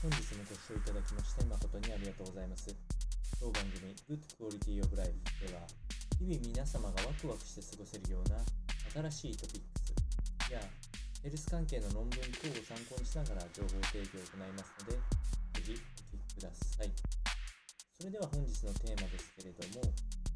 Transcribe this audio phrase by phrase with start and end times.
[0.00, 2.72] 本日もご視聴いただきまして誠にありがとうございます。
[3.36, 5.12] 当番組 Good Quality of Life
[5.44, 5.60] では、
[6.16, 8.40] 日々皆様がワクワクして過ごせるような
[9.12, 10.56] 新しいトピックスや
[11.20, 14.96] ヘルス関係の論文等を参考にしながら情報提供を行いますので、
[15.68, 16.88] ぜひお聞きください。
[18.00, 19.84] それでは本日のテーマですけれども、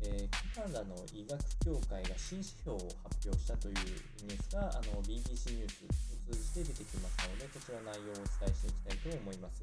[0.04, 3.80] えー、カナダの医学協会が新指標を発表したという
[4.28, 6.83] ニュースがあの BBC ニュースを通じて出て、
[7.54, 9.62] こちら内容をお伝えしていきたいと思います。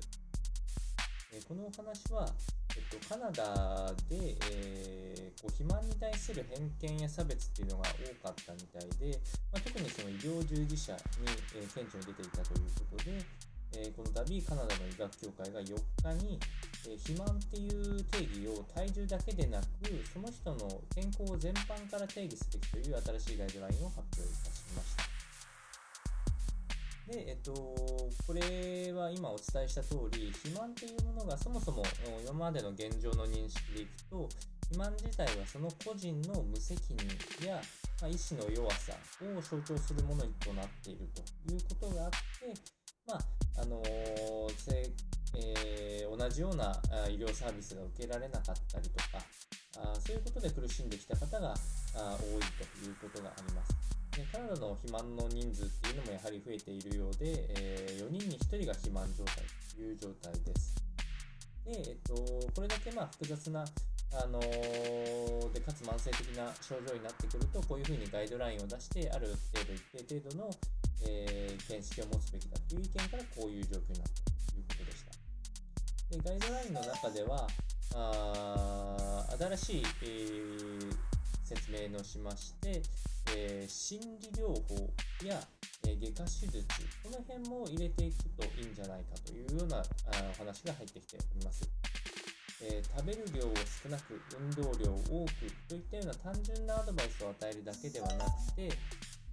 [1.35, 2.23] え、このお話は、
[2.71, 7.83] えっと、カナダで、えー、こう肥満に対する偏見や差別っていうのが
[8.23, 9.19] 多かったみたいで、
[9.52, 10.99] まあ、特にその医療従事者に、
[11.59, 13.19] え顕著に出ていたということで、
[13.75, 15.75] えー、このダビーカナダの医学協会が4
[16.16, 16.39] 日に、
[16.88, 19.67] えー、肥満っていう定義を体重だけでなく
[20.13, 25.10] その人の健康を全般から定義すべきという新しいガイドラインを発表いたしました。
[27.11, 31.83] で、えっと、これは今お伝えした通り、肥満っていうものがそもそも
[32.23, 34.30] 今までの現状の認識でいくと、
[34.72, 37.61] 肥満自体はその個人の無責任や、
[38.02, 38.94] まあ、意志の弱さ
[39.38, 41.21] を象徴するものとなっていると
[41.53, 42.17] いうことがあって、
[43.05, 45.02] まああのー
[45.36, 46.71] えー、同じような
[47.09, 49.23] 医療サービスが受けられなかったりとか
[49.77, 51.53] あそういうことで苦しんできた方が
[51.95, 53.20] あ多いということ
[54.55, 54.83] があります。
[54.83, 59.43] でカナダの肥満の人数っていうのもやはり増えているようで、えー、4人に1人が肥満状態
[59.75, 60.75] という状態です。
[61.66, 62.16] で、えっと、
[62.55, 63.66] これだけまあ複雑な
[64.13, 70.52] あのー、でかつ慢性的な症状になってくるとこういうふうにガイドラインを出してある程度一定程度の、
[71.08, 75.11] えー、見識を持つべきだという意見からこういう状況になったということでした
[76.17, 77.47] でガイドラインの中では
[77.95, 80.95] あ新しい、えー、
[81.43, 82.81] 説明のしまして、
[83.35, 84.89] えー、心理療法
[85.25, 85.41] や、
[85.87, 86.65] え外科手術
[87.03, 89.83] この辺も入れていくといいんじゃないかというようなあ
[90.29, 91.67] お話が入ってきております。
[92.63, 95.31] えー、食べる量を少なく運動量を多く
[95.67, 98.70] といったような単純なアドバイスを与えるだけではなくて、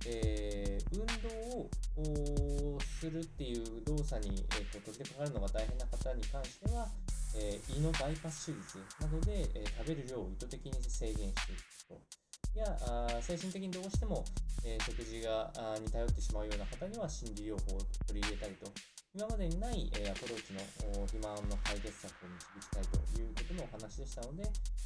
[0.06, 6.88] えー、運動をするっていう動作に、えー、取り掛かるのが大変な方に関しては、
[7.37, 12.28] えー、胃のバイパス手術などで、え食べる量を意図的に制限していくと。
[12.58, 14.24] やあ精神的にどうしても、
[14.64, 18.66] え食事があに頼ってしまうような方には心理療法を取り入れたりと
[19.14, 20.60] 今までにない、えアプローチの
[21.06, 24.42] 肥満の解決策を導きたいということのお話でしたので、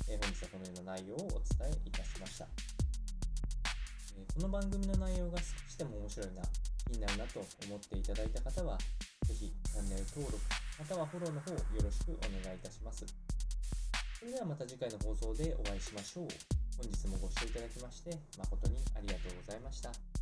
[0.09, 2.47] え本日はこのような内容をお伝えいたしました。
[4.17, 6.43] えこの番組の内容が少しでも面白いな、
[6.89, 8.79] 気になるなと思っていただいた方は、
[9.25, 10.39] ぜひチャンネル登録、
[10.79, 13.05] またはフォローの方よろしくお願いいたします。
[14.21, 16.62] それではまた次回の放送でお会いしましょう。
[16.77, 20.22] 本日もご視聴いただきまして誠にありがとうございました。